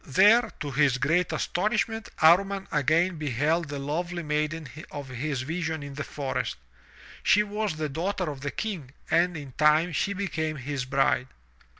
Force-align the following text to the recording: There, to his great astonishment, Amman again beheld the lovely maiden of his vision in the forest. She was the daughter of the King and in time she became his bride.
There, 0.03 0.51
to 0.61 0.71
his 0.71 0.97
great 0.97 1.31
astonishment, 1.31 2.09
Amman 2.23 2.67
again 2.71 3.17
beheld 3.19 3.69
the 3.69 3.77
lovely 3.77 4.23
maiden 4.23 4.67
of 4.89 5.09
his 5.09 5.43
vision 5.43 5.83
in 5.83 5.93
the 5.93 6.03
forest. 6.03 6.55
She 7.21 7.43
was 7.43 7.75
the 7.75 7.87
daughter 7.87 8.27
of 8.31 8.41
the 8.41 8.49
King 8.49 8.93
and 9.11 9.37
in 9.37 9.51
time 9.59 9.91
she 9.91 10.13
became 10.13 10.55
his 10.55 10.85
bride. 10.85 11.27